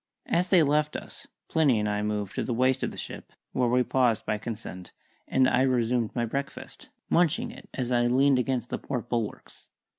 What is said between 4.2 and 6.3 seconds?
by consent, and I resumed my